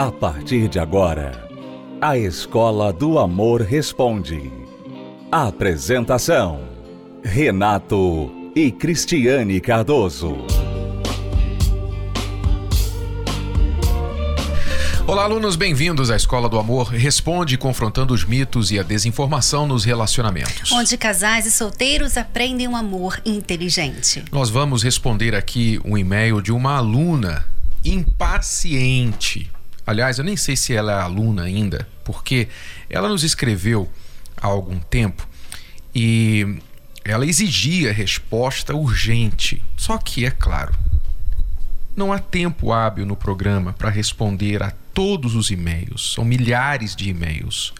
[0.00, 1.46] A partir de agora,
[2.00, 4.50] a Escola do Amor Responde.
[5.30, 6.62] Apresentação:
[7.22, 10.38] Renato e Cristiane Cardoso.
[15.06, 19.84] Olá, alunos, bem-vindos à Escola do Amor Responde, confrontando os mitos e a desinformação nos
[19.84, 20.72] relacionamentos.
[20.72, 24.24] Onde casais e solteiros aprendem um amor inteligente.
[24.32, 27.44] Nós vamos responder aqui um e-mail de uma aluna
[27.84, 29.50] impaciente.
[29.90, 32.46] Aliás, eu nem sei se ela é aluna ainda, porque
[32.88, 33.90] ela nos escreveu
[34.36, 35.28] há algum tempo
[35.92, 36.60] e
[37.04, 39.60] ela exigia resposta urgente.
[39.76, 40.72] Só que, é claro,
[41.96, 46.12] não há tempo hábil no programa para responder a todos os e-mails.
[46.14, 47.74] São milhares de e-mails.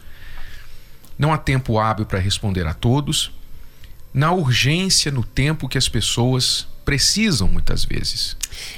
[1.17, 3.31] Não há tempo hábil para responder a todos.
[4.13, 8.35] Na urgência, no tempo que as pessoas precisam muitas vezes.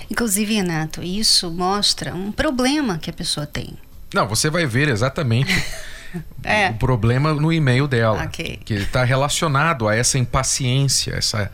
[0.09, 3.77] Inclusive, Renato, isso mostra um problema que a pessoa tem.
[4.13, 5.51] Não, você vai ver exatamente
[6.43, 6.69] é.
[6.69, 8.23] o problema no e-mail dela.
[8.25, 8.59] Okay.
[8.63, 11.51] Que está relacionado a essa impaciência, essa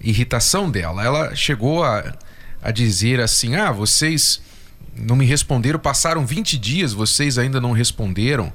[0.00, 1.02] irritação dela.
[1.02, 2.14] Ela chegou a,
[2.62, 4.40] a dizer assim: ah, vocês
[4.94, 8.52] não me responderam, passaram 20 dias, vocês ainda não responderam,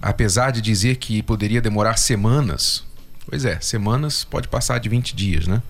[0.00, 2.84] apesar de dizer que poderia demorar semanas.
[3.26, 5.62] Pois é, semanas pode passar de 20 dias, né?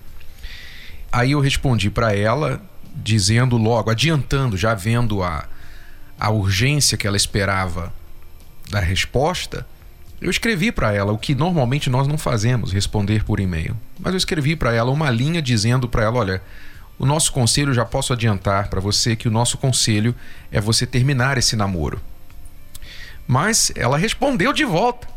[1.15, 2.61] Aí eu respondi para ela,
[2.93, 5.47] dizendo logo, adiantando, já vendo a,
[6.19, 7.93] a urgência que ela esperava
[8.69, 9.65] da resposta,
[10.19, 13.77] eu escrevi para ela o que normalmente nós não fazemos, responder por e-mail.
[13.97, 16.41] Mas eu escrevi para ela uma linha dizendo para ela, olha,
[16.99, 20.13] o nosso conselho já posso adiantar para você que o nosso conselho
[20.51, 22.01] é você terminar esse namoro.
[23.25, 25.07] Mas ela respondeu de volta,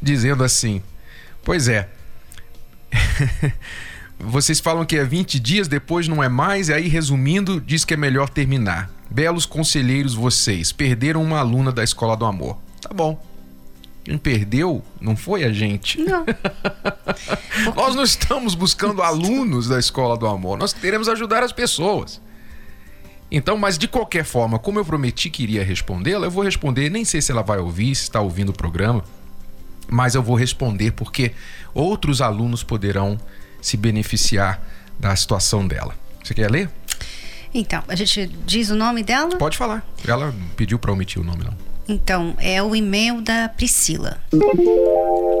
[0.00, 0.82] dizendo assim:
[1.44, 1.86] Pois é.
[4.18, 7.94] Vocês falam que é 20 dias, depois não é mais, e aí, resumindo, diz que
[7.94, 8.90] é melhor terminar.
[9.08, 12.58] Belos conselheiros vocês, perderam uma aluna da Escola do Amor.
[12.80, 13.22] Tá bom.
[14.04, 16.00] Quem perdeu não foi a gente.
[16.00, 16.24] Não.
[17.76, 22.20] nós não estamos buscando alunos da Escola do Amor, nós queremos ajudar as pessoas.
[23.30, 26.90] Então, mas de qualquer forma, como eu prometi que iria respondê-la, eu vou responder.
[26.90, 29.04] Nem sei se ela vai ouvir, se está ouvindo o programa,
[29.86, 31.32] mas eu vou responder porque
[31.74, 33.18] outros alunos poderão
[33.60, 34.60] se beneficiar
[34.98, 35.94] da situação dela.
[36.22, 36.70] Você quer ler?
[37.52, 39.36] Então, a gente diz o nome dela?
[39.36, 39.86] Pode falar.
[40.06, 41.68] Ela pediu para omitir o nome, não.
[41.88, 44.20] Então, é o e-mail da Priscila.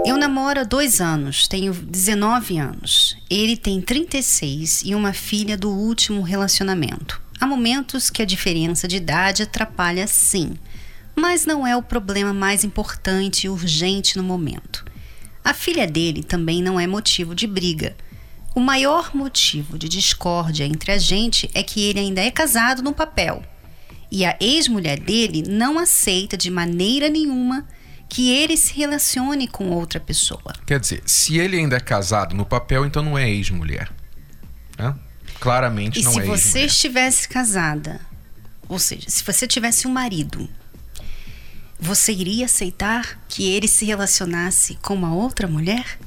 [0.06, 3.18] Eu namoro há dois anos, tenho 19 anos.
[3.28, 7.20] Ele tem 36 e uma filha do último relacionamento.
[7.38, 10.56] Há momentos que a diferença de idade atrapalha sim,
[11.14, 14.86] mas não é o problema mais importante e urgente no momento.
[15.44, 17.94] A filha dele também não é motivo de briga.
[18.54, 22.92] O maior motivo de discórdia entre a gente é que ele ainda é casado no
[22.92, 23.42] papel.
[24.10, 27.66] E a ex-mulher dele não aceita de maneira nenhuma
[28.08, 30.54] que ele se relacione com outra pessoa.
[30.66, 33.90] Quer dizer, se ele ainda é casado no papel, então não é ex-mulher.
[34.78, 34.94] Né?
[35.38, 36.38] Claramente e não é ex-mulher.
[36.38, 38.00] Se você estivesse casada,
[38.66, 40.48] ou seja, se você tivesse um marido,
[41.78, 45.98] você iria aceitar que ele se relacionasse com uma outra mulher?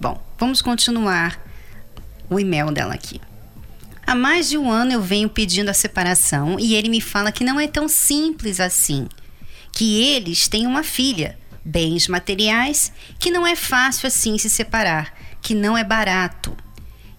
[0.00, 1.38] Bom, vamos continuar
[2.30, 3.20] o e-mail dela aqui.
[4.06, 7.44] Há mais de um ano eu venho pedindo a separação e ele me fala que
[7.44, 9.06] não é tão simples assim.
[9.70, 15.54] Que eles têm uma filha, bens materiais, que não é fácil assim se separar, que
[15.54, 16.56] não é barato.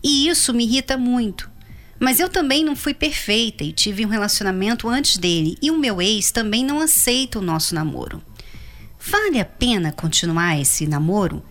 [0.03, 1.52] E isso me irrita muito.
[2.00, 6.02] Mas eu também não fui perfeita e tive um relacionamento antes dele, e o meu
[6.02, 8.24] ex também não aceita o nosso namoro.
[9.00, 11.44] Vale a pena continuar esse namoro?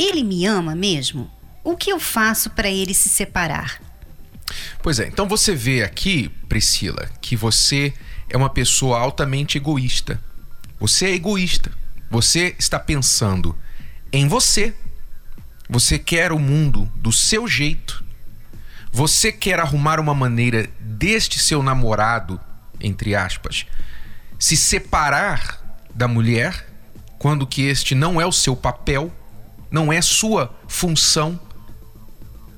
[0.00, 1.30] Ele me ama mesmo?
[1.62, 3.82] O que eu faço para ele se separar?
[4.82, 7.92] Pois é, então você vê aqui, Priscila, que você
[8.30, 10.18] é uma pessoa altamente egoísta.
[10.78, 11.70] Você é egoísta.
[12.10, 13.54] Você está pensando
[14.10, 14.74] em você.
[15.68, 18.02] Você quer o mundo do seu jeito.
[18.90, 22.40] Você quer arrumar uma maneira deste seu namorado,
[22.80, 23.66] entre aspas,
[24.38, 26.66] se separar da mulher
[27.18, 29.14] quando que este não é o seu papel
[29.70, 31.38] não é sua função,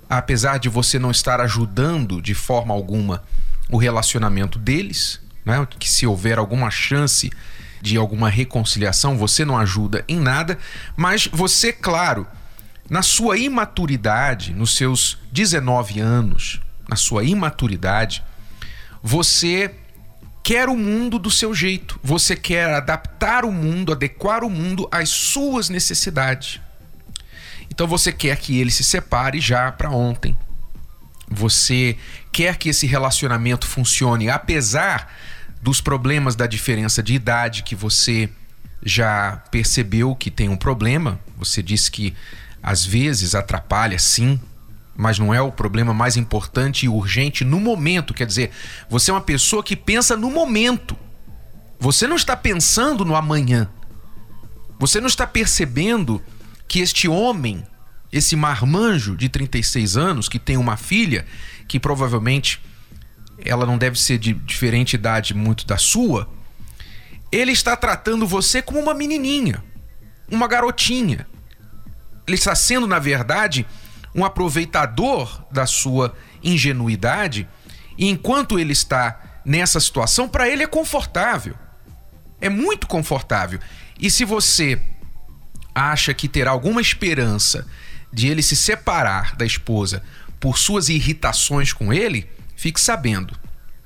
[0.08, 3.22] apesar de você não estar ajudando de forma alguma
[3.70, 5.66] o relacionamento deles, né?
[5.78, 7.30] que se houver alguma chance
[7.80, 10.58] de alguma reconciliação, você não ajuda em nada,
[10.96, 12.26] mas você, claro,
[12.88, 18.22] na sua imaturidade, nos seus 19 anos, na sua imaturidade,
[19.02, 19.74] você
[20.42, 25.08] quer o mundo do seu jeito, você quer adaptar o mundo, adequar o mundo às
[25.08, 26.60] suas necessidades.
[27.72, 30.36] Então você quer que ele se separe já para ontem.
[31.26, 31.96] Você
[32.30, 35.10] quer que esse relacionamento funcione apesar
[35.62, 38.28] dos problemas da diferença de idade que você
[38.84, 41.18] já percebeu que tem um problema.
[41.38, 42.14] Você disse que
[42.62, 44.38] às vezes atrapalha, sim,
[44.94, 48.12] mas não é o problema mais importante e urgente no momento.
[48.12, 48.50] Quer dizer,
[48.90, 50.94] você é uma pessoa que pensa no momento.
[51.80, 53.66] Você não está pensando no amanhã.
[54.78, 56.20] Você não está percebendo
[56.68, 57.64] que este homem,
[58.10, 61.26] esse marmanjo de 36 anos, que tem uma filha,
[61.68, 62.60] que provavelmente
[63.44, 66.28] ela não deve ser de diferente idade muito da sua,
[67.30, 69.64] ele está tratando você como uma menininha,
[70.30, 71.26] uma garotinha.
[72.26, 73.66] Ele está sendo, na verdade,
[74.14, 77.48] um aproveitador da sua ingenuidade,
[77.96, 81.54] e enquanto ele está nessa situação, para ele é confortável.
[82.40, 83.58] É muito confortável.
[83.98, 84.80] E se você
[85.74, 87.66] acha que terá alguma esperança
[88.12, 90.02] de ele se separar da esposa
[90.38, 93.34] por suas irritações com ele, fique sabendo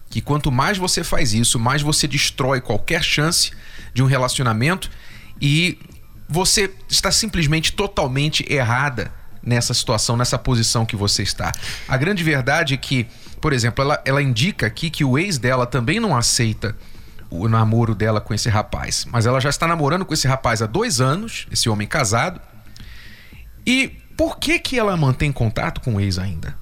[0.09, 3.53] que quanto mais você faz isso, mais você destrói qualquer chance
[3.93, 4.91] de um relacionamento
[5.41, 5.79] e
[6.29, 9.13] você está simplesmente totalmente errada
[9.43, 11.53] nessa situação, nessa posição que você está.
[11.87, 13.07] A grande verdade é que,
[13.41, 16.77] por exemplo, ela, ela indica aqui que o ex dela também não aceita
[17.31, 19.05] o namoro dela com esse rapaz.
[19.11, 22.41] Mas ela já está namorando com esse rapaz há dois anos, esse homem casado.
[23.67, 26.57] E por que que ela mantém contato com o ex ainda?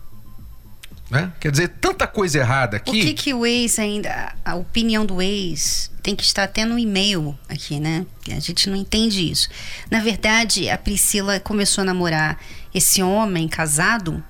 [1.11, 1.31] Né?
[1.38, 2.90] Quer dizer, tanta coisa errada aqui.
[2.90, 4.34] Por que, que o ex ainda.
[4.44, 8.06] A opinião do ex tem que estar até no e-mail aqui, né?
[8.28, 9.49] A gente não entende isso.
[9.90, 12.38] Na verdade, a Priscila começou a namorar
[12.75, 14.25] esse homem casado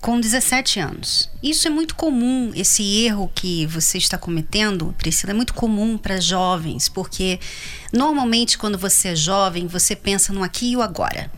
[0.00, 1.30] com 17 anos.
[1.42, 6.20] Isso é muito comum, esse erro que você está cometendo, Priscila, é muito comum para
[6.20, 7.38] jovens, porque
[7.92, 11.30] normalmente quando você é jovem, você pensa no aqui e o agora.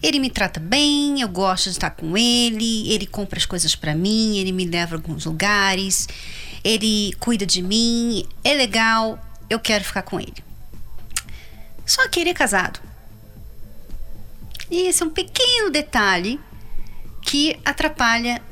[0.00, 3.94] Ele me trata bem, eu gosto de estar com ele, ele compra as coisas para
[3.94, 6.08] mim, ele me leva a alguns lugares,
[6.64, 9.18] ele cuida de mim, é legal,
[9.48, 10.42] eu quero ficar com ele.
[11.84, 12.80] Só que ele é casado.
[14.70, 16.40] E esse é um pequeno detalhe
[17.22, 18.42] que atrapalha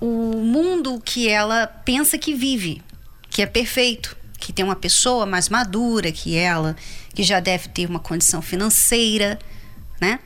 [0.00, 2.82] o mundo que ela pensa que vive,
[3.28, 6.74] que é perfeito, que tem uma pessoa mais madura que ela,
[7.14, 9.38] que já deve ter uma condição financeira,
[10.00, 10.18] né?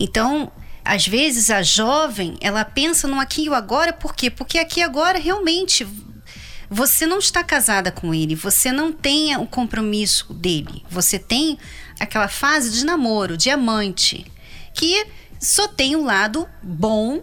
[0.00, 0.50] Então,
[0.84, 4.28] às vezes a jovem, ela pensa no aqui e o agora, por quê?
[4.28, 5.86] Porque aqui e agora realmente
[6.68, 11.58] você não está casada com ele, você não tem o compromisso dele, você tem
[12.00, 14.26] aquela fase de namoro, de amante,
[14.74, 15.06] que
[15.38, 17.22] só tem o lado bom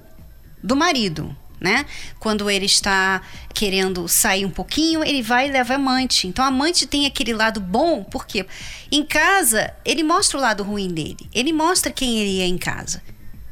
[0.64, 1.86] do marido, né?
[2.20, 3.22] Quando ele está
[3.54, 6.28] querendo sair um pouquinho, ele vai e leva a amante.
[6.28, 8.46] Então a amante tem aquele lado bom, porque
[8.92, 11.30] em casa ele mostra o lado ruim dele.
[11.34, 13.02] Ele mostra quem ele é em casa.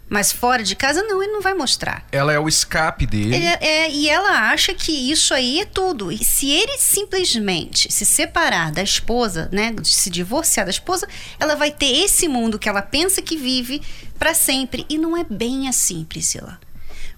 [0.10, 2.06] Mas fora de casa, não, ele não vai mostrar.
[2.12, 3.36] Ela é o escape dele.
[3.36, 6.12] É, é, e ela acha que isso aí é tudo.
[6.12, 11.08] E se ele simplesmente se separar da esposa, né, se divorciar da esposa,
[11.38, 13.82] ela vai ter esse mundo que ela pensa que vive
[14.18, 14.86] para sempre.
[14.90, 16.58] E não é bem assim, Priscila.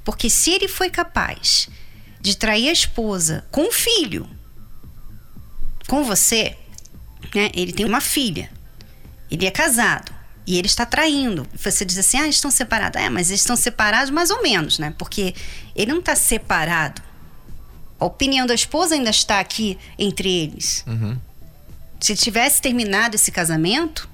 [0.09, 1.69] Porque se ele foi capaz
[2.19, 4.27] de trair a esposa com um filho,
[5.87, 6.57] com você,
[7.35, 7.51] né?
[7.53, 8.49] Ele tem uma filha,
[9.29, 10.11] ele é casado
[10.47, 11.45] e ele está traindo.
[11.53, 12.99] Você diz assim, ah, estão separados.
[12.99, 14.95] É, mas eles estão separados mais ou menos, né?
[14.97, 15.35] Porque
[15.75, 17.03] ele não está separado.
[17.99, 20.83] A opinião da esposa ainda está aqui entre eles.
[20.87, 21.19] Uhum.
[21.99, 24.09] Se tivesse terminado esse casamento,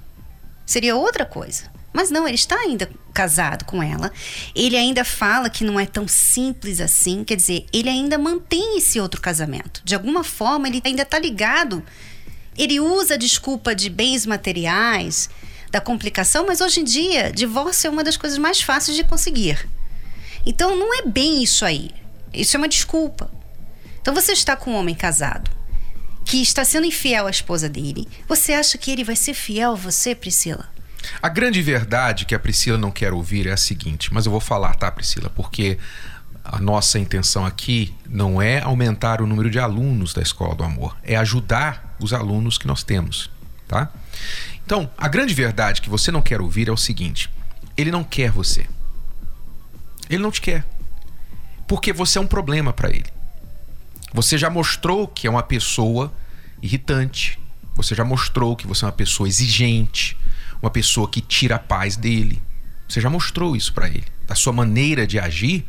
[0.66, 1.74] seria outra coisa.
[1.96, 4.12] Mas não, ele está ainda casado com ela.
[4.54, 7.24] Ele ainda fala que não é tão simples assim.
[7.24, 9.82] Quer dizer, ele ainda mantém esse outro casamento.
[9.86, 11.82] De alguma forma, ele ainda está ligado.
[12.58, 15.30] Ele usa a desculpa de bens materiais,
[15.72, 19.66] da complicação, mas hoje em dia, divórcio é uma das coisas mais fáceis de conseguir.
[20.46, 21.92] Então, não é bem isso aí.
[22.34, 23.32] Isso é uma desculpa.
[24.02, 25.50] Então, você está com um homem casado
[26.26, 28.06] que está sendo infiel à esposa dele.
[28.28, 30.75] Você acha que ele vai ser fiel a você, Priscila?
[31.22, 34.42] A grande verdade que a Priscila não quer ouvir é a seguinte, mas eu vou
[34.42, 35.30] falar, tá, Priscila?
[35.30, 35.78] Porque
[36.44, 40.96] a nossa intenção aqui não é aumentar o número de alunos da Escola do Amor,
[41.04, 43.30] é ajudar os alunos que nós temos,
[43.68, 43.92] tá?
[44.66, 47.30] Então, a grande verdade que você não quer ouvir é o seguinte:
[47.78, 48.66] ele não quer você.
[50.10, 50.66] Ele não te quer.
[51.68, 53.06] Porque você é um problema para ele.
[54.14, 56.14] Você já mostrou que é uma pessoa
[56.62, 57.40] irritante.
[57.76, 60.16] Você já mostrou que você é uma pessoa exigente
[60.66, 62.42] uma pessoa que tira a paz dele.
[62.90, 64.06] Você já mostrou isso para ele.
[64.26, 65.64] Da sua maneira de agir,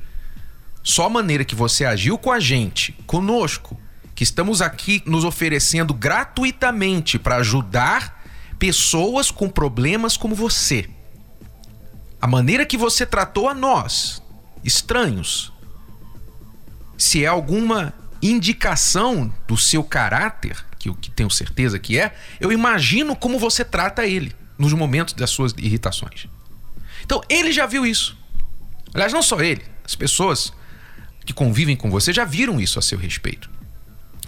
[0.82, 3.78] só a maneira que você agiu com a gente, conosco,
[4.14, 8.24] que estamos aqui nos oferecendo gratuitamente para ajudar
[8.58, 10.88] pessoas com problemas como você.
[12.18, 14.22] A maneira que você tratou a nós,
[14.64, 15.52] estranhos,
[16.96, 22.50] se é alguma indicação do seu caráter, que eu que tenho certeza que é, eu
[22.50, 26.26] imagino como você trata ele nos momentos das suas irritações.
[27.02, 28.16] Então, ele já viu isso.
[28.94, 30.52] Aliás, não só ele, as pessoas
[31.24, 33.50] que convivem com você já viram isso a seu respeito.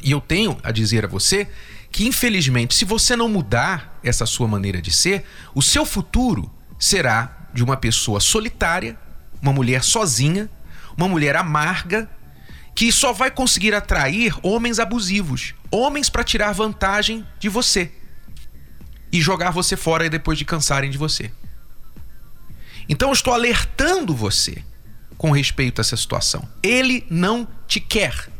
[0.02, 1.48] E eu tenho a dizer a você
[1.90, 7.48] que, infelizmente, se você não mudar essa sua maneira de ser, o seu futuro será
[7.52, 8.98] de uma pessoa solitária,
[9.40, 10.50] uma mulher sozinha,
[10.96, 12.08] uma mulher amarga,
[12.74, 17.90] que só vai conseguir atrair homens abusivos, homens para tirar vantagem de você
[19.12, 21.30] e jogar você fora depois de cansarem de você.
[22.88, 24.64] Então eu estou alertando você
[25.16, 26.48] com respeito a essa situação.
[26.62, 28.30] Ele não te quer.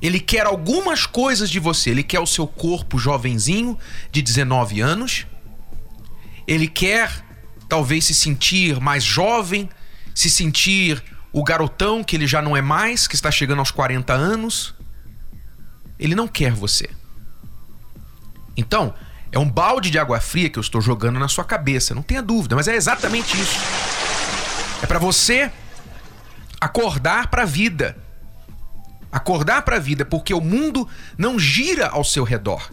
[0.00, 1.90] Ele quer algumas coisas de você.
[1.90, 3.78] Ele quer o seu corpo jovenzinho
[4.12, 5.26] de 19 anos.
[6.46, 7.24] Ele quer
[7.68, 9.68] talvez se sentir mais jovem,
[10.14, 14.12] se sentir o garotão que ele já não é mais, que está chegando aos 40
[14.12, 14.74] anos.
[15.98, 16.88] Ele não quer você.
[18.56, 18.94] Então,
[19.32, 22.22] é um balde de água fria que eu estou jogando na sua cabeça, não tenha
[22.22, 23.58] dúvida, mas é exatamente isso.
[24.82, 25.50] É para você
[26.60, 27.96] acordar para a vida.
[29.10, 32.70] Acordar para a vida, porque o mundo não gira ao seu redor.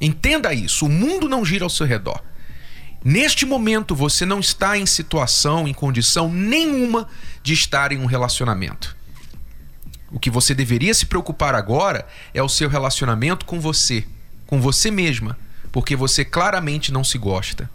[0.00, 2.22] Entenda isso, o mundo não gira ao seu redor.
[3.04, 7.08] Neste momento você não está em situação, em condição nenhuma
[7.42, 8.96] de estar em um relacionamento.
[10.10, 14.04] O que você deveria se preocupar agora é o seu relacionamento com você,
[14.52, 15.38] com você mesma,
[15.72, 17.70] porque você claramente não se gosta.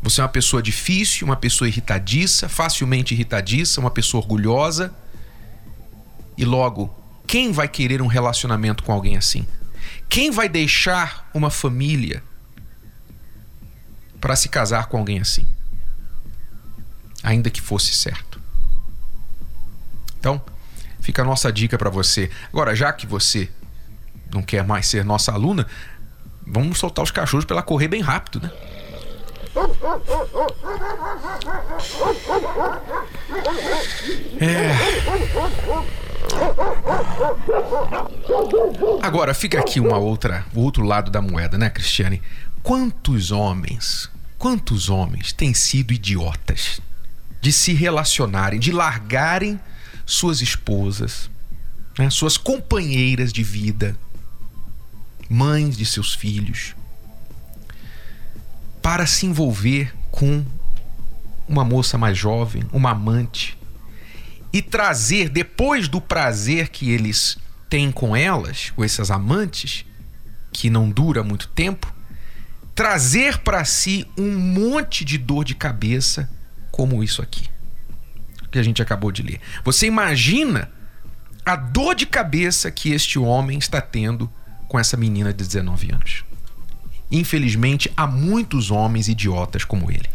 [0.00, 4.94] Você é uma pessoa difícil, uma pessoa irritadiça, facilmente irritadiça, uma pessoa orgulhosa.
[6.38, 6.96] E logo,
[7.26, 9.44] quem vai querer um relacionamento com alguém assim?
[10.08, 12.22] Quem vai deixar uma família
[14.20, 15.48] para se casar com alguém assim?
[17.24, 18.40] Ainda que fosse certo.
[20.20, 20.40] Então,
[21.00, 22.30] fica a nossa dica para você.
[22.52, 23.50] Agora, já que você
[24.32, 25.66] não quer mais ser nossa aluna,
[26.46, 28.50] vamos soltar os cachorros para ela correr bem rápido, né?
[34.40, 34.70] É.
[39.02, 42.20] Agora fica aqui uma outra, o outro lado da moeda, né, Cristiane?
[42.62, 46.80] Quantos homens, quantos homens têm sido idiotas
[47.40, 49.60] de se relacionarem, de largarem
[50.06, 51.30] suas esposas,
[51.98, 53.96] né, suas companheiras de vida,
[55.28, 56.74] mães de seus filhos,
[58.82, 60.44] para se envolver com
[61.48, 63.58] uma moça mais jovem, uma amante,
[64.52, 67.36] e trazer, depois do prazer que eles
[67.68, 69.84] têm com elas, com essas amantes,
[70.52, 71.92] que não dura muito tempo,
[72.74, 76.30] trazer para si um monte de dor de cabeça,
[76.70, 77.48] como isso aqui,
[78.50, 79.40] que a gente acabou de ler.
[79.64, 80.70] Você imagina
[81.44, 84.30] a dor de cabeça que este homem está tendo
[84.74, 86.24] com essa menina de 19 anos.
[87.08, 90.10] Infelizmente, há muitos homens idiotas como ele.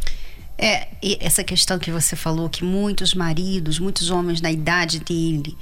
[0.57, 0.89] É,
[1.21, 5.57] essa questão que você falou, que muitos maridos, muitos homens da idade dele,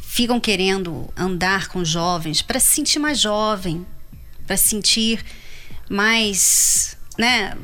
[0.00, 3.86] ficam querendo andar com jovens para se sentir mais jovem,
[4.44, 5.24] para se sentir
[5.88, 7.56] mais, né,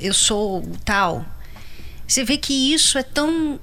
[0.00, 1.26] eu sou tal.
[2.06, 3.58] Você vê que isso é tão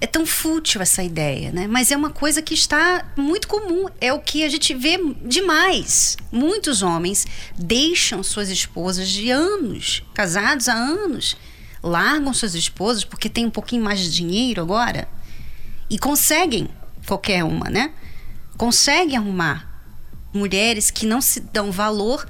[0.00, 1.66] é tão fútil essa ideia, né?
[1.66, 3.86] Mas é uma coisa que está muito comum.
[4.00, 6.16] É o que a gente vê demais.
[6.30, 7.26] Muitos homens
[7.58, 11.36] deixam suas esposas de anos, casados há anos,
[11.82, 15.08] largam suas esposas porque tem um pouquinho mais de dinheiro agora
[15.90, 16.68] e conseguem
[17.06, 17.92] qualquer uma, né?
[18.56, 19.82] Conseguem arrumar
[20.32, 22.28] mulheres que não se dão valor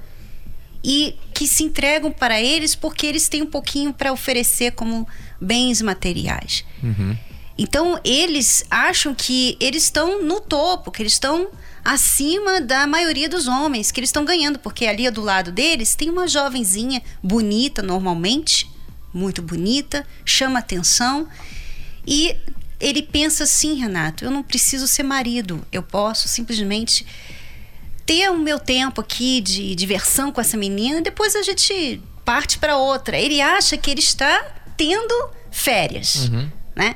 [0.82, 5.06] e que se entregam para eles porque eles têm um pouquinho para oferecer como
[5.40, 6.64] bens materiais.
[6.82, 7.16] Uhum.
[7.58, 11.48] Então eles acham que eles estão no topo, que eles estão
[11.84, 16.08] acima da maioria dos homens, que eles estão ganhando, porque ali do lado deles tem
[16.08, 18.70] uma jovenzinha bonita normalmente,
[19.12, 21.28] muito bonita, chama atenção
[22.06, 22.36] e
[22.80, 27.04] ele pensa assim, Renato, eu não preciso ser marido, eu posso simplesmente
[28.06, 32.58] ter o meu tempo aqui de diversão com essa menina, e depois a gente parte
[32.58, 33.18] para outra.
[33.18, 34.46] Ele acha que ele está
[34.76, 36.48] tendo férias, uhum.
[36.74, 36.94] né?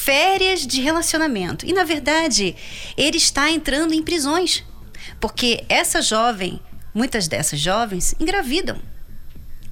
[0.00, 1.66] Férias de relacionamento.
[1.66, 2.56] E na verdade,
[2.96, 4.64] ele está entrando em prisões.
[5.20, 6.60] Porque essa jovem,
[6.94, 8.78] muitas dessas jovens engravidam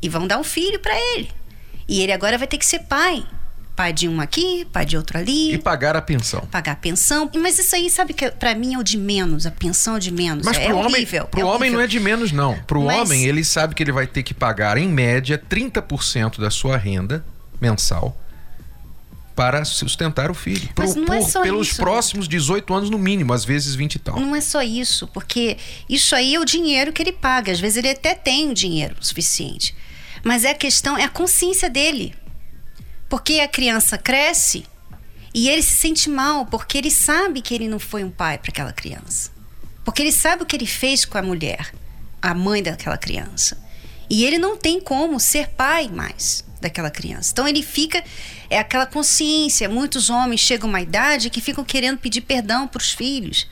[0.02, 1.30] e vão dar um filho para ele.
[1.88, 3.24] E ele agora vai ter que ser pai.
[3.74, 5.54] Pai de um aqui, pai de outro ali.
[5.54, 6.40] E pagar a pensão.
[6.50, 7.30] Pagar a pensão.
[7.36, 10.00] Mas isso aí, sabe que para mim é o de menos, a pensão é o
[10.00, 10.44] de menos.
[10.44, 11.22] Mas é pro horrível.
[11.22, 12.58] Homem, pro é homem não é de menos, não.
[12.66, 13.00] Pro Mas...
[13.00, 17.24] homem, ele sabe que ele vai ter que pagar, em média, 30% da sua renda
[17.60, 18.16] mensal
[19.38, 20.68] para sustentar o filho.
[20.76, 21.76] Mas Por- não é por- só pelos isso.
[21.76, 24.18] próximos 18 anos, no mínimo, às vezes 20 e tal.
[24.18, 25.56] Não é só isso, porque
[25.88, 27.52] isso aí é o dinheiro que ele paga.
[27.52, 29.76] Às vezes ele até tem o dinheiro suficiente.
[30.24, 32.16] Mas é a questão, é a consciência dele.
[33.08, 34.66] Porque a criança cresce
[35.32, 38.50] e ele se sente mal, porque ele sabe que ele não foi um pai para
[38.50, 39.30] aquela criança.
[39.84, 41.72] Porque ele sabe o que ele fez com a mulher,
[42.20, 43.56] a mãe daquela criança.
[44.10, 47.30] E ele não tem como ser pai mais daquela criança.
[47.32, 48.02] Então ele fica
[48.50, 49.68] é aquela consciência.
[49.68, 53.46] Muitos homens chegam a uma idade que ficam querendo pedir perdão para os filhos,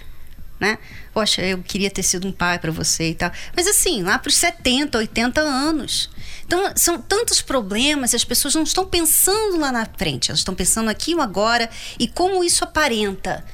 [0.58, 0.78] né?
[1.12, 3.30] Poxa, eu queria ter sido um pai para você e tal.
[3.54, 6.10] Mas assim, lá para os 70, 80 anos.
[6.44, 10.88] Então, são tantos problemas, as pessoas não estão pensando lá na frente, elas estão pensando
[10.88, 13.44] aqui e agora e como isso aparenta.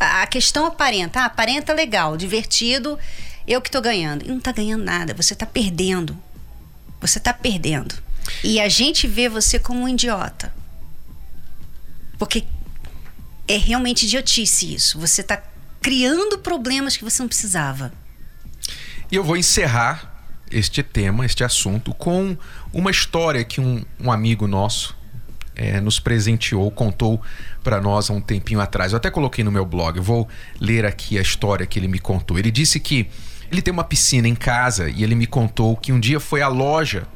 [0.00, 2.98] A questão aparenta, ah, aparenta legal, divertido,
[3.46, 4.24] eu que estou ganhando.
[4.24, 6.18] E não está ganhando nada, você está perdendo.
[7.02, 7.94] Você está perdendo.
[8.42, 10.54] E a gente vê você como um idiota.
[12.18, 12.44] Porque
[13.46, 14.98] é realmente idiotice isso.
[14.98, 15.42] Você está
[15.82, 17.92] criando problemas que você não precisava.
[19.10, 22.36] E eu vou encerrar este tema, este assunto, com
[22.72, 24.96] uma história que um, um amigo nosso
[25.56, 27.20] eh, nos presenteou, contou
[27.62, 28.92] para nós há um tempinho atrás.
[28.92, 30.28] Eu até coloquei no meu blog, eu vou
[30.60, 32.38] ler aqui a história que ele me contou.
[32.38, 33.08] Ele disse que
[33.52, 36.48] ele tem uma piscina em casa e ele me contou que um dia foi à
[36.48, 37.06] loja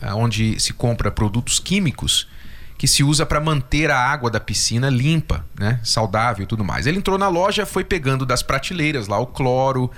[0.00, 2.28] ah, onde se compra produtos químicos
[2.76, 6.86] que se usa para manter a água da piscina limpa, né, saudável e tudo mais.
[6.86, 9.90] Ele entrou na loja, foi pegando das prateleiras lá o cloro,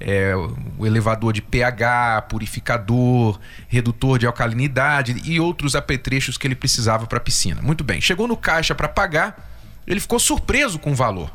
[0.00, 0.34] é,
[0.76, 7.18] o elevador de pH, purificador, redutor de alcalinidade e outros apetrechos que ele precisava para
[7.18, 7.62] a piscina.
[7.62, 9.48] Muito bem, chegou no caixa para pagar,
[9.86, 11.30] ele ficou surpreso com o valor.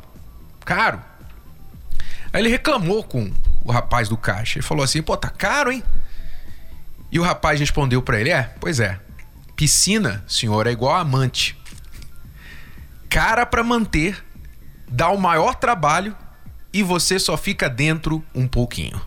[0.66, 1.09] Caro.
[2.32, 3.30] Aí ele reclamou com
[3.64, 4.58] o rapaz do caixa.
[4.58, 5.82] Ele falou assim: pô, tá caro, hein?
[7.10, 8.98] E o rapaz respondeu para ele: é, pois é.
[9.56, 11.56] Piscina, senhor, é igual amante.
[13.08, 14.24] Cara para manter,
[14.88, 16.16] dá o maior trabalho
[16.72, 19.00] e você só fica dentro um pouquinho.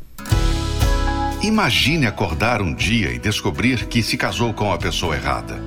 [1.42, 5.60] Imagine acordar um dia e descobrir que se casou com a pessoa errada.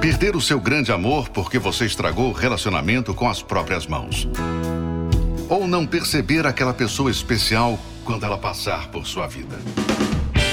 [0.00, 4.28] Perder o seu grande amor porque você estragou o relacionamento com as próprias mãos.
[5.54, 9.56] Ou não perceber aquela pessoa especial quando ela passar por sua vida.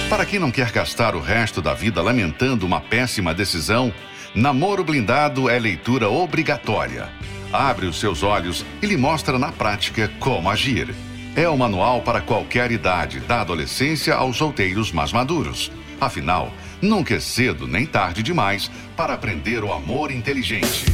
[0.08, 3.92] Para quem não quer gastar o resto da vida lamentando uma péssima decisão,
[4.36, 7.10] Namoro Blindado é leitura obrigatória.
[7.52, 10.94] Abre os seus olhos e lhe mostra na prática como agir.
[11.36, 15.72] É o manual para qualquer idade, da adolescência aos solteiros mais maduros.
[16.00, 20.86] Afinal, nunca é cedo nem tarde demais para aprender o amor inteligente.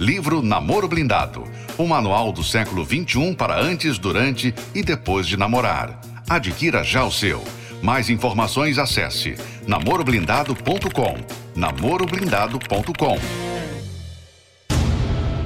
[0.00, 1.51] Livro Namoro Blindado.
[1.78, 6.00] Um manual do século XXI para antes, durante e depois de namorar.
[6.28, 7.42] Adquira já o seu.
[7.82, 11.16] Mais informações acesse namoroblindado.com.
[11.56, 13.51] namoroblindado.com.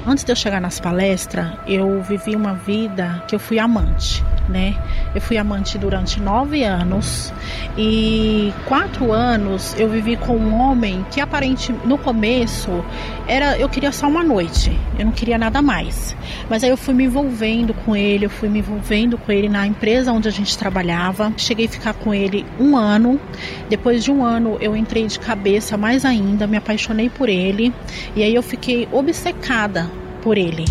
[0.09, 4.73] Antes de eu chegar nas palestras, eu vivi uma vida que eu fui amante, né?
[5.13, 7.33] Eu fui amante durante nove anos
[7.77, 12.85] e quatro anos eu vivi com um homem que aparente no começo
[13.27, 16.15] era eu queria só uma noite, eu não queria nada mais.
[16.49, 19.67] Mas aí eu fui me envolvendo com ele, eu fui me envolvendo com ele na
[19.67, 21.33] empresa onde a gente trabalhava.
[21.35, 23.19] Cheguei a ficar com ele um ano.
[23.67, 27.73] Depois de um ano eu entrei de cabeça mais ainda, me apaixonei por ele
[28.15, 29.96] e aí eu fiquei obcecada
[30.27, 30.65] por ele.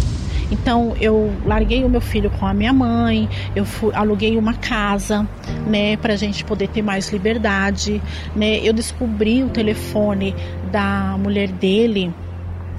[0.52, 5.26] Então eu larguei o meu filho com a minha mãe, eu fui, aluguei uma casa,
[5.66, 8.02] né, para a gente poder ter mais liberdade,
[8.34, 8.58] né.
[8.58, 10.34] Eu descobri o telefone
[10.70, 12.12] da mulher dele.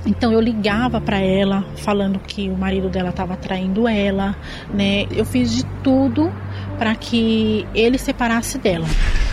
[0.06, 4.36] Então eu ligava para ela falando que o marido dela estava traindo ela,
[4.72, 5.08] né?
[5.10, 6.32] Eu fiz de tudo
[6.78, 8.86] para que ele separasse dela.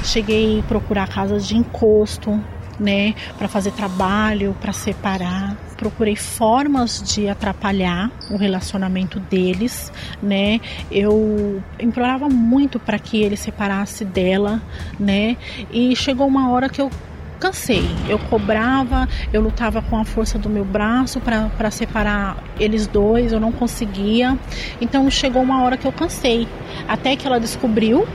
[0.03, 2.41] Cheguei a procurar casas de encosto,
[2.81, 5.55] né, para fazer trabalho, para separar.
[5.77, 10.61] Procurei formas de atrapalhar o relacionamento deles, né?
[10.91, 14.63] Eu implorava muito para que ele separasse dela,
[14.99, 15.37] né?
[15.71, 16.91] E chegou uma hora que eu
[17.39, 17.85] cansei.
[18.09, 23.41] Eu cobrava, eu lutava com a força do meu braço para separar eles dois, eu
[23.41, 24.39] não conseguia.
[24.81, 26.49] Então chegou uma hora que eu cansei.
[26.89, 28.07] Até que ela descobriu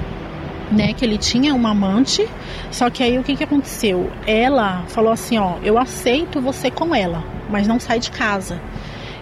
[0.72, 2.28] né, que ele tinha uma amante,
[2.72, 4.12] só que aí o que, que aconteceu?
[4.26, 8.60] Ela falou assim, ó, eu aceito você com ela, mas não sai de casa.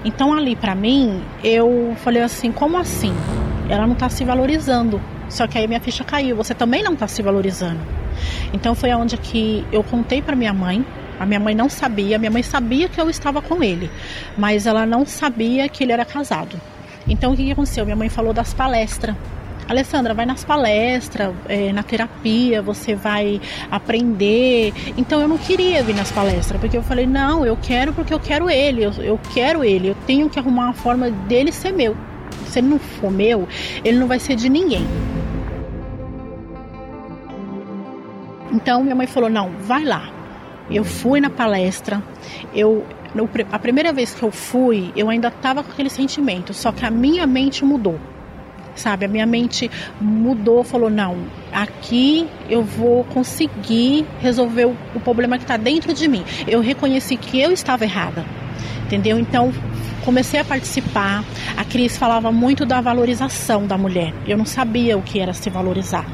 [0.04, 3.14] Então ali para mim, eu falei assim, como assim?
[3.70, 5.02] Ela não tá se valorizando.
[5.30, 7.80] Só que aí minha ficha caiu, você também não tá se valorizando.
[8.54, 10.86] Então foi aonde que eu contei para minha mãe.
[11.20, 13.90] A minha mãe não sabia, minha mãe sabia que eu estava com ele,
[14.38, 16.62] mas ela não sabia que ele era casado.
[17.08, 17.86] Então o que aconteceu?
[17.86, 19.16] Minha mãe falou das palestras
[19.68, 24.74] Alessandra, vai nas palestras, é, na terapia, você vai aprender.
[24.98, 28.20] Então eu não queria vir nas palestras, porque eu falei, não, eu quero porque eu
[28.20, 31.96] quero ele, eu, eu quero ele, eu tenho que arrumar uma forma dele ser meu.
[32.48, 33.48] Se ele não for meu,
[33.84, 34.86] ele não vai ser de ninguém.
[38.52, 40.10] Então minha mãe falou: não, vai lá.
[40.70, 42.02] Eu fui na palestra,
[42.54, 42.86] eu
[43.52, 46.92] a primeira vez que eu fui, eu ainda estava com aquele sentimento, só que a
[46.92, 48.00] minha mente mudou.
[48.78, 51.18] Sabe, a minha mente mudou, falou: não,
[51.52, 56.24] aqui eu vou conseguir resolver o, o problema que está dentro de mim.
[56.48, 58.24] Eu reconheci que eu estava errada,
[58.86, 59.20] entendeu?
[59.20, 59.52] Então
[60.06, 61.26] comecei a participar.
[61.58, 64.14] A Cris falava muito da valorização da mulher.
[64.28, 66.06] Eu não sabia o que era se valorizar.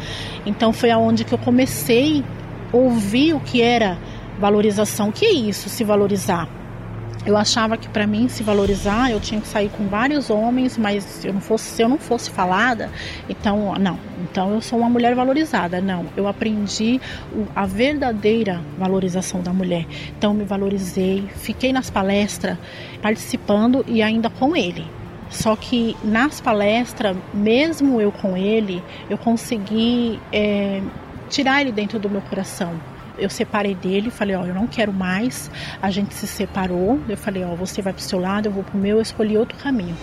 [0.45, 2.23] Então foi aonde que eu comecei
[2.71, 3.97] a ouvir o que era
[4.39, 5.09] valorização.
[5.09, 6.62] O que é isso, se valorizar?
[7.25, 11.23] Eu achava que para mim se valorizar eu tinha que sair com vários homens, mas
[11.23, 12.89] eu não fosse, se eu não fosse falada,
[13.29, 13.97] então não.
[14.23, 15.79] Então eu sou uma mulher valorizada.
[15.79, 16.99] Não, eu aprendi
[17.55, 19.85] a verdadeira valorização da mulher.
[20.17, 22.57] Então me valorizei, fiquei nas palestras
[23.01, 24.85] participando e ainda com ele.
[25.29, 30.81] Só que nas palestras, mesmo eu com ele, eu consegui é,
[31.29, 35.49] tirar ele dentro do meu coração eu separei dele, falei, ó, eu não quero mais.
[35.81, 36.99] A gente se separou.
[37.07, 39.57] Eu falei, ó, você vai pro seu lado, eu vou pro meu, eu escolhi outro
[39.57, 39.95] caminho.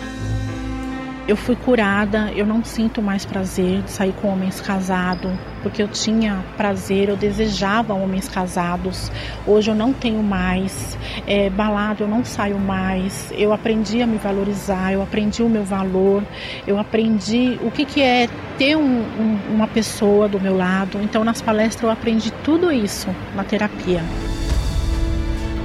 [1.28, 5.30] Eu fui curada, eu não sinto mais prazer de sair com homens casados,
[5.62, 9.12] porque eu tinha prazer, eu desejava homens casados.
[9.46, 10.98] Hoje eu não tenho mais.
[11.26, 13.32] É, balado eu não saio mais.
[13.36, 16.24] Eu aprendi a me valorizar, eu aprendi o meu valor,
[16.66, 18.28] eu aprendi o que, que é
[18.58, 20.98] ter um, um, uma pessoa do meu lado.
[21.02, 24.02] Então nas palestras eu aprendi tudo isso na terapia.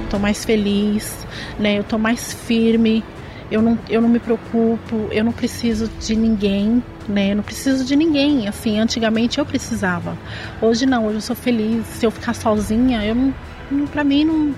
[0.04, 1.26] Estou mais feliz,
[1.58, 1.78] né?
[1.78, 3.02] Eu estou mais firme,
[3.50, 7.32] eu não, eu não me preocupo, eu não preciso de ninguém, né?
[7.32, 8.48] Eu não preciso de ninguém.
[8.48, 10.16] Assim, antigamente eu precisava.
[10.60, 11.86] Hoje não, hoje eu sou feliz.
[11.86, 14.54] Se eu ficar sozinha, eu não, pra mim não,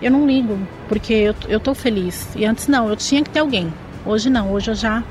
[0.00, 2.28] eu não ligo, porque eu, eu tô feliz.
[2.36, 3.72] E antes não, eu tinha que ter alguém.
[4.06, 5.02] Hoje não, hoje eu já,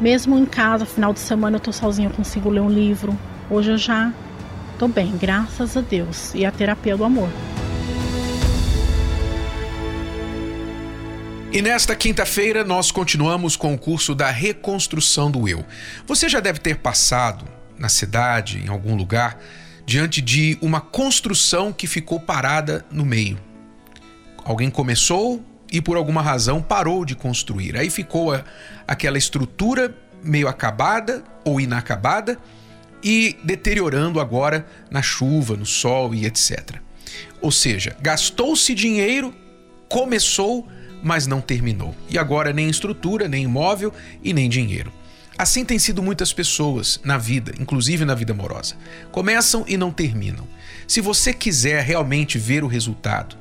[0.00, 3.16] mesmo em casa, final de semana eu tô sozinha, eu consigo ler um livro.
[3.48, 4.12] Hoje eu já
[4.78, 6.34] tô bem, graças a Deus.
[6.34, 7.28] E a terapia do amor.
[11.54, 15.62] E nesta quinta-feira nós continuamos com o curso da reconstrução do eu.
[16.06, 17.44] Você já deve ter passado
[17.78, 19.38] na cidade, em algum lugar,
[19.84, 23.38] diante de uma construção que ficou parada no meio.
[24.42, 27.76] Alguém começou e por alguma razão parou de construir.
[27.76, 28.44] Aí ficou a,
[28.88, 32.38] aquela estrutura meio acabada ou inacabada
[33.04, 36.76] e deteriorando agora na chuva, no sol e etc.
[37.42, 39.34] Ou seja, gastou-se dinheiro,
[39.86, 40.66] começou,
[41.02, 41.94] mas não terminou.
[42.08, 44.92] E agora nem estrutura, nem imóvel e nem dinheiro.
[45.36, 48.74] Assim tem sido muitas pessoas na vida, inclusive na vida amorosa.
[49.10, 50.46] Começam e não terminam.
[50.86, 53.36] Se você quiser realmente ver o resultado,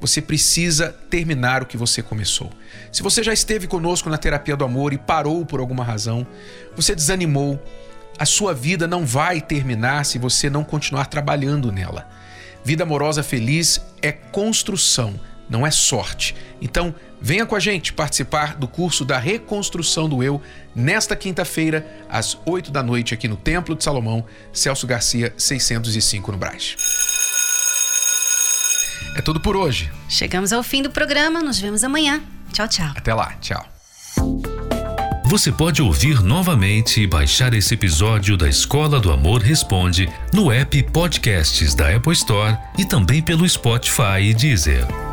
[0.00, 2.50] você precisa terminar o que você começou.
[2.92, 6.26] Se você já esteve conosco na terapia do amor e parou por alguma razão,
[6.74, 7.62] você desanimou,
[8.18, 12.08] a sua vida não vai terminar se você não continuar trabalhando nela.
[12.64, 16.34] Vida amorosa feliz é construção, não é sorte.
[16.60, 20.40] Então, venha com a gente participar do curso da reconstrução do eu
[20.74, 26.38] nesta quinta-feira, às 8 da noite, aqui no Templo de Salomão, Celso Garcia, 605 no
[26.38, 26.76] Brás.
[29.16, 29.90] É tudo por hoje.
[30.08, 32.22] Chegamos ao fim do programa, nos vemos amanhã.
[32.52, 32.92] Tchau, tchau.
[32.94, 33.66] Até lá, tchau.
[35.28, 40.82] Você pode ouvir novamente e baixar esse episódio da Escola do Amor Responde no app
[40.84, 45.05] Podcasts da Apple Store e também pelo Spotify e Deezer.